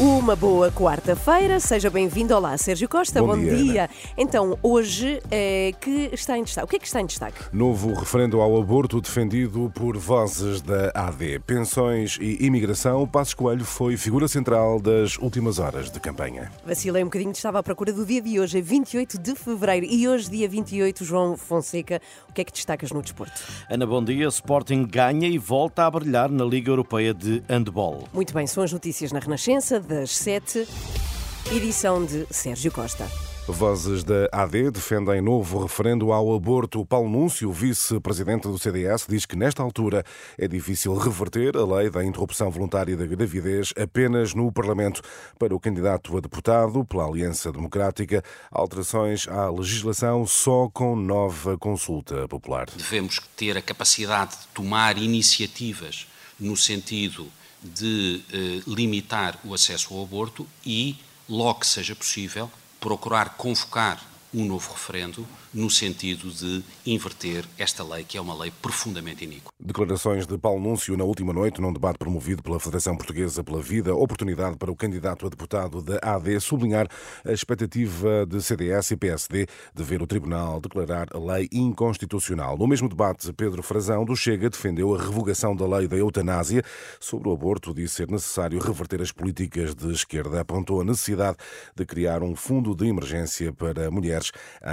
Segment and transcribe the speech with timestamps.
[0.00, 2.34] Uma boa quarta-feira, seja bem-vindo.
[2.34, 3.90] Olá, Sérgio Costa, bom, Bom dia, dia.
[4.16, 6.64] Então, hoje, eh, que está em destaque?
[6.64, 7.38] O que é que está em destaque?
[7.52, 11.40] Novo referendo ao aborto defendido por vozes da AD.
[11.40, 16.50] Pensões e imigração, Passos Coelho foi figura central das últimas horas de campanha.
[16.64, 19.84] Vacilei um bocadinho, estava à procura do dia de hoje, é 28 de fevereiro.
[19.84, 23.38] E hoje, dia 28, João Fonseca, o que é que destacas no desporto?
[23.68, 24.28] Ana, bom dia.
[24.28, 28.08] Sporting ganha e volta a brilhar na Liga Europeia de Handball.
[28.14, 30.68] Muito bem, são as notícias na Renascença, das 7,
[31.52, 33.10] edição de Sérgio Costa.
[33.48, 36.86] Vozes da AD defendem novo referendo ao aborto.
[36.86, 40.04] Paulo Núncio, vice-presidente do CDS, diz que nesta altura
[40.38, 45.02] é difícil reverter a lei da interrupção voluntária da gravidez apenas no Parlamento.
[45.36, 52.28] Para o candidato a deputado pela Aliança Democrática, alterações à legislação só com nova consulta
[52.28, 52.66] popular.
[52.76, 56.06] Devemos ter a capacidade de tomar iniciativas
[56.38, 57.26] no sentido
[57.62, 60.96] de eh, limitar o acesso ao aborto e,
[61.28, 64.00] logo que seja possível, procurar convocar
[64.32, 69.52] um novo referendo no sentido de inverter esta lei, que é uma lei profundamente iníqua.
[69.58, 73.94] Declarações de Paulo Núncio na última noite, num debate promovido pela Federação Portuguesa pela Vida,
[73.94, 76.86] oportunidade para o candidato a deputado da AD sublinhar
[77.24, 82.56] a expectativa de CDS e PSD de ver o Tribunal declarar a lei inconstitucional.
[82.56, 86.62] No mesmo debate, Pedro Frazão do Chega defendeu a revogação da lei da eutanásia.
[87.00, 90.40] Sobre o aborto, disse ser necessário reverter as políticas de esquerda.
[90.40, 91.36] Apontou a necessidade
[91.74, 94.19] de criar um fundo de emergência para mulheres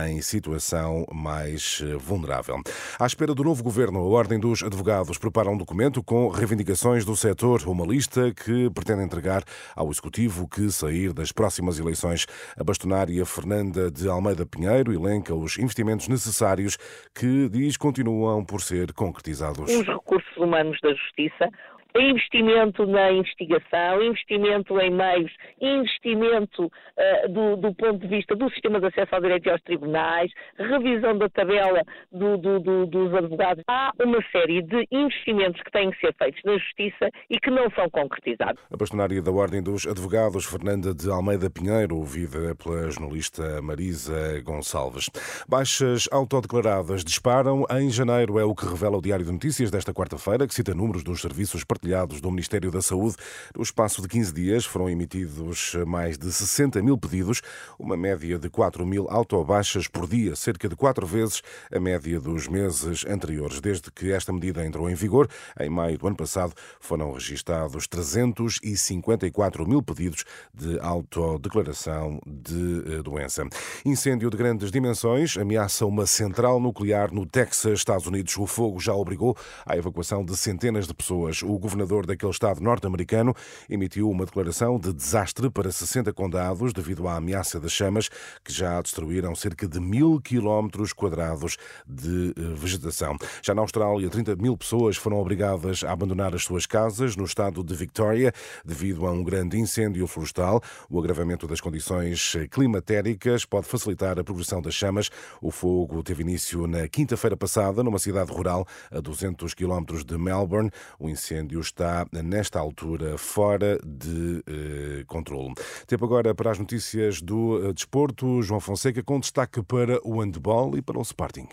[0.06, 2.62] em situação mais eh, vulnerável.
[3.00, 7.16] À espera do novo governo, a Ordem dos Advogados prepara um documento com reivindicações do
[7.16, 9.44] setor, uma lista que pretende entregar
[9.75, 12.25] ao Executivo que sair das próximas eleições.
[12.58, 16.78] A bastonária Fernanda de Almeida Pinheiro elenca os investimentos necessários
[17.14, 19.72] que diz continuam por ser concretizados.
[19.72, 21.50] os recursos humanos da justiça,
[21.96, 25.31] investimento na investigação, investimento em meios,
[25.62, 29.62] investimento eh, do, do ponto de vista do sistema de acesso ao direito e aos
[29.62, 31.81] tribunais, revisão da tabela
[32.12, 33.64] do- do- dos advogados.
[33.68, 37.70] Há uma série de investimentos que têm que ser feitos na justiça e que não
[37.72, 38.62] são concretizados.
[38.72, 45.09] A bastonária da Ordem dos Advogados, Fernanda de Almeida Pinheiro, ouvida pela jornalista Marisa Gonçalves.
[45.48, 50.48] Baixas autodeclaradas disparam em janeiro, é o que revela o Diário de Notícias desta quarta-feira,
[50.48, 53.15] que cita números dos serviços partilhados do Ministério da Saúde.
[53.55, 57.41] No espaço de 15 dias foram emitidos mais de 60 mil pedidos,
[57.77, 62.47] uma média de 4 mil autobaixas por dia, cerca de quatro vezes a média dos
[62.47, 63.61] meses anteriores.
[63.61, 65.29] Desde que esta medida entrou em vigor,
[65.59, 73.47] em maio do ano passado, foram registados 354 mil pedidos de autodeclaração de eh, doença.
[73.85, 78.35] Incêndio de grandes dimensões ameaça uma central nuclear no Texas, Estados Unidos.
[78.38, 81.44] O fogo já obrigou à evacuação de centenas de pessoas.
[81.44, 83.35] O governador daquele estado norte-americano
[83.69, 88.07] emitiu uma declaração de desastre para 60 condados devido à ameaça das chamas
[88.41, 93.17] que já destruíram cerca de mil quilómetros quadrados de eh, vegetação.
[93.44, 97.61] Já na Austrália, 30 mil pessoas foram obrigadas a abandonar as suas casas no estado
[97.61, 98.31] de Victoria
[98.63, 100.61] devido a um grande incêndio florestal.
[100.89, 105.09] O agravamento das condições climatéricas pode facilitar a progressão das chamas.
[105.41, 110.72] O fogo teve início na quinta-feira passada numa cidade rural a 200 quilómetros de Melbourne.
[110.97, 115.53] O incêndio está, nesta altura, fora de eh, controle.
[115.85, 118.41] Tempo agora para as notícias do eh, desporto.
[118.41, 121.47] João Fonseca com destaque para o handball e para o Sporting.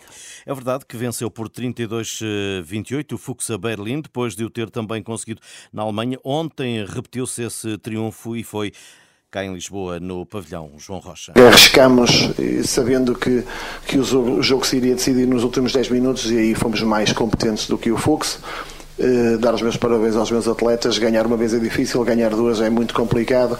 [0.45, 5.41] É verdade que venceu por 32-28 o Fuxa Berlim, depois de o ter também conseguido
[5.71, 6.17] na Alemanha.
[6.23, 8.71] Ontem repetiu-se esse triunfo e foi
[9.35, 11.33] cá em Lisboa, no pavilhão João Rocha.
[11.35, 13.43] Arriscamos eh, sabendo que,
[13.85, 16.81] que o, jogo, o jogo se iria decidir nos últimos 10 minutos e aí fomos
[16.81, 18.39] mais competentes do que o Fux.
[18.97, 20.97] Eh, dar os meus parabéns aos meus atletas.
[20.97, 23.59] Ganhar uma vez é difícil, ganhar duas é muito complicado.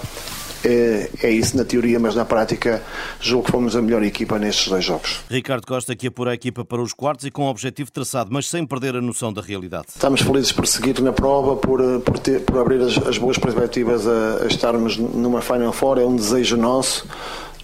[0.64, 2.82] É, é isso na teoria, mas na prática
[3.20, 5.20] julgo que fomos a melhor equipa nestes dois jogos.
[5.30, 8.50] Ricardo Costa que apura a equipa para os quartos e com o objetivo traçado, mas
[8.50, 9.86] sem perder a noção da realidade.
[9.90, 13.38] Estamos felizes por seguir na prova, por, eh, por, ter, por abrir as, as boas
[13.38, 17.06] perspectivas a, a estarmos numa Final Four, é um desejo nosso.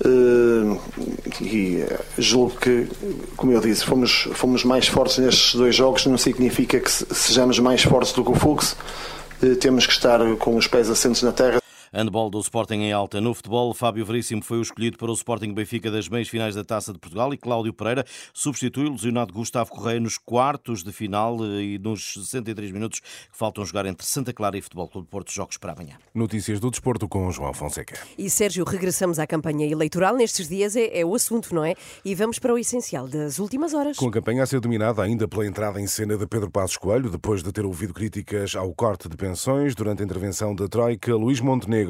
[0.03, 0.77] Eh,
[1.41, 2.87] e eh, julgo que,
[3.37, 7.59] como eu disse, fomos, fomos mais fortes nestes dois jogos, não significa que se- sejamos
[7.59, 8.75] mais fortes do que o Fux.
[9.43, 11.61] Eh, Temos que estar com os pés assentos na terra.
[11.93, 13.19] Handball do Sporting em alta.
[13.19, 16.63] No futebol, Fábio Veríssimo foi o escolhido para o Sporting Benfica das meias finais da
[16.63, 21.43] Taça de Portugal e Cláudio Pereira substitui o lesionado Gustavo Correia nos quartos de final
[21.43, 25.33] eh, e nos 63 minutos que faltam jogar entre Santa Clara e Futebol Clube Porto.
[25.33, 25.97] Jogos para amanhã.
[26.13, 27.99] Notícias do desporto com João Fonseca.
[28.17, 30.15] E Sérgio, regressamos à campanha eleitoral.
[30.15, 31.75] Nestes dias é, é o assunto, não é?
[32.05, 33.97] E vamos para o essencial das últimas horas.
[33.97, 37.09] Com a campanha a ser dominada ainda pela entrada em cena de Pedro Passos Coelho,
[37.09, 41.41] depois de ter ouvido críticas ao corte de pensões durante a intervenção da Troika, Luís
[41.41, 41.80] Montenegro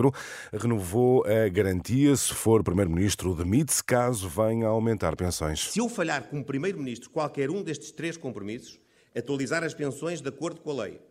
[0.53, 5.69] renovou a garantia se for Primeiro-Ministro demite-se caso venha a aumentar pensões.
[5.69, 8.79] Se eu falhar como Primeiro-Ministro qualquer um destes três compromissos,
[9.15, 11.01] atualizar as pensões de acordo com a lei,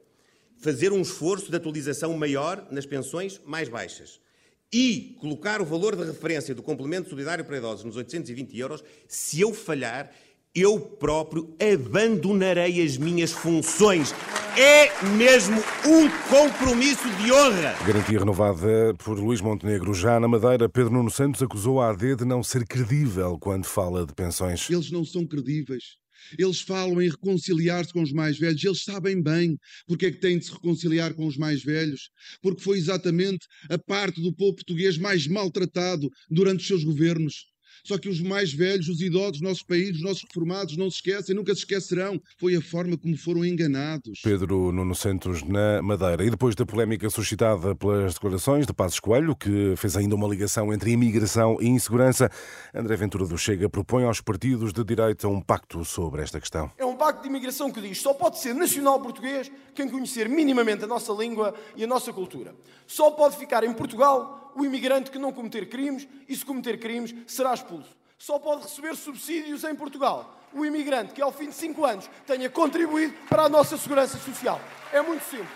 [0.58, 4.20] fazer um esforço de atualização maior nas pensões mais baixas
[4.72, 9.40] e colocar o valor de referência do complemento solidário para idosos nos 820 euros, se
[9.40, 10.12] eu falhar,
[10.54, 14.12] eu próprio abandonarei as minhas funções.
[14.58, 15.56] É mesmo
[15.86, 17.76] um compromisso de honra.
[17.86, 19.94] Garantia renovada por Luís Montenegro.
[19.94, 24.04] Já na Madeira, Pedro Nuno Santos acusou a AD de não ser credível quando fala
[24.04, 24.68] de pensões.
[24.68, 26.00] Eles não são credíveis.
[26.36, 29.56] Eles falam em reconciliar-se com os mais velhos, eles sabem bem
[29.86, 32.10] porque é que têm de se reconciliar com os mais velhos,
[32.42, 37.46] porque foi exatamente a parte do povo português mais maltratado durante os seus governos.
[37.84, 40.96] Só que os mais velhos, os idosos dos nossos países, os nossos reformados, não se
[40.96, 42.20] esquecem, nunca se esquecerão.
[42.38, 44.20] Foi a forma como foram enganados.
[44.22, 46.24] Pedro Nuno Santos na Madeira.
[46.24, 50.72] E depois da polémica suscitada pelas declarações de Passos Coelho, que fez ainda uma ligação
[50.72, 52.30] entre imigração e insegurança,
[52.74, 56.70] André Ventura do Chega propõe aos partidos de direita um pacto sobre esta questão.
[56.78, 60.84] É um pacto de imigração que diz só pode ser nacional português quem conhecer minimamente
[60.84, 62.54] a nossa língua e a nossa cultura.
[62.86, 67.14] Só pode ficar em Portugal o imigrante que não cometer crimes e, se cometer crimes,
[67.26, 67.96] será expulso.
[68.18, 72.50] Só pode receber subsídios em Portugal o imigrante que, ao fim de cinco anos, tenha
[72.50, 74.60] contribuído para a nossa segurança social.
[74.92, 75.48] É muito simples.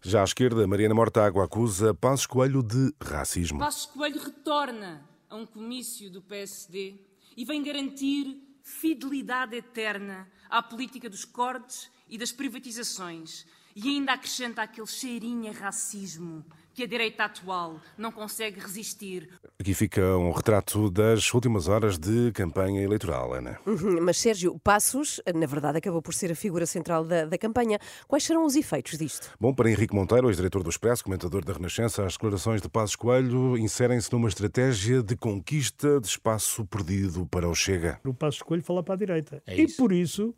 [0.00, 3.58] Já à esquerda, Mariana Mortágua acusa Passos Coelho de racismo.
[3.58, 6.94] Passos Coelho retorna a um comício do PSD
[7.36, 14.62] e vem garantir fidelidade eterna à política dos cortes e das privatizações e ainda acrescenta
[14.62, 16.44] aquele cheirinho a racismo
[16.74, 19.30] que a direita atual não consegue resistir.
[19.60, 23.58] Aqui fica um retrato das últimas horas de campanha eleitoral, Ana.
[23.64, 27.78] Uhum, mas Sérgio Passos, na verdade, acabou por ser a figura central da, da campanha.
[28.08, 29.30] Quais serão os efeitos disto?
[29.38, 33.56] Bom, para Henrique Monteiro, ex-diretor do Expresso, comentador da Renascença, as declarações de Passos Coelho
[33.56, 38.00] inserem-se numa estratégia de conquista de espaço perdido para o Chega.
[38.04, 39.40] O Passos Coelho fala para a direita.
[39.46, 40.34] É e por isso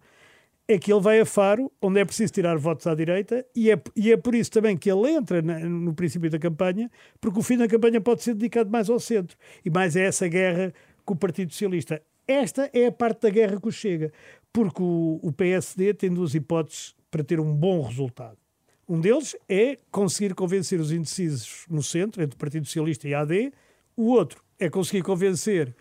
[0.69, 3.81] é que ele vai a Faro, onde é preciso tirar votos à direita, e é,
[3.95, 6.91] e é por isso também que ele entra na, no princípio da campanha,
[7.21, 10.27] porque o fim da campanha pode ser dedicado mais ao centro e mais a essa
[10.27, 10.73] guerra
[11.05, 12.03] com o Partido Socialista.
[12.27, 14.13] Esta é a parte da guerra que o chega,
[14.53, 18.37] porque o, o PSD tem duas hipóteses para ter um bom resultado.
[18.89, 23.21] Um deles é conseguir convencer os indecisos no centro, entre o Partido Socialista e a
[23.21, 23.53] AD,
[23.97, 25.75] o outro é conseguir convencer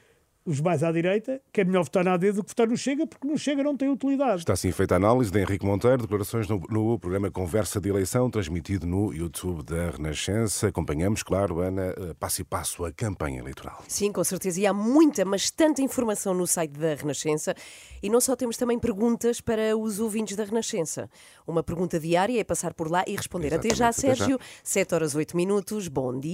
[0.45, 3.07] os mais à direita, que é melhor votar na AD do que votar no Chega,
[3.07, 4.39] porque no Chega não tem utilidade.
[4.39, 8.29] Está assim feita a análise de Henrique Monteiro, declarações no, no, programa Conversa de Eleição,
[8.29, 10.67] transmitido no YouTube da Renascença.
[10.67, 13.83] Acompanhamos, claro, Ana, eh, passo e passo a campanha eleitoral.
[13.87, 14.61] Sim, com certeza.
[14.61, 17.55] E há muita, mas tanta informação no site da Renascença.
[18.03, 21.09] E não só temos também perguntas para os ouvintes da Renascença.
[21.47, 23.47] Uma pergunta diária é passar por lá e responder.
[23.47, 23.73] Exatamente.
[23.73, 24.35] Até já, Sérgio.
[24.35, 24.49] Até já.
[24.63, 25.87] 7 horas 8 minutos.
[25.87, 26.33] Bom dia.